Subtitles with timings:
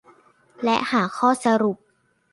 [0.63, 1.77] และหาข้อสรุป